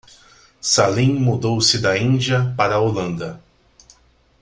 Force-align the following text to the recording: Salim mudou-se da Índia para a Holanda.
Salim 0.59 1.13
mudou-se 1.13 1.77
da 1.77 1.95
Índia 1.95 2.55
para 2.57 2.73
a 2.73 2.79
Holanda. 2.79 3.39